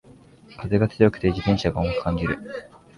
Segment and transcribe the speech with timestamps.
[0.57, 2.39] 風が強くて自転車が重く感じる